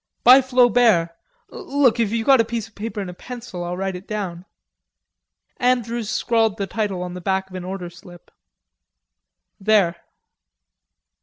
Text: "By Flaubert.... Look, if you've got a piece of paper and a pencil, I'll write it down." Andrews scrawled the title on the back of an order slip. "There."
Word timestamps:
"By 0.23 0.41
Flaubert.... 0.41 1.09
Look, 1.49 1.99
if 1.99 2.11
you've 2.11 2.25
got 2.25 2.41
a 2.41 2.43
piece 2.43 2.67
of 2.67 2.73
paper 2.73 3.01
and 3.01 3.09
a 3.11 3.13
pencil, 3.13 3.63
I'll 3.63 3.77
write 3.77 3.95
it 3.95 4.07
down." 4.07 4.45
Andrews 5.57 6.09
scrawled 6.09 6.57
the 6.57 6.65
title 6.65 7.03
on 7.03 7.13
the 7.13 7.21
back 7.21 7.51
of 7.51 7.55
an 7.55 7.63
order 7.63 7.91
slip. 7.91 8.31
"There." 9.59 9.97